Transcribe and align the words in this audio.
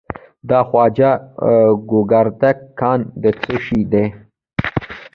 د 0.49 0.51
خواجه 0.67 1.11
ګوګردک 1.89 2.57
کان 2.79 2.99
د 3.21 3.23
څه 3.41 3.55
شي 3.65 3.81
دی؟ 3.91 4.05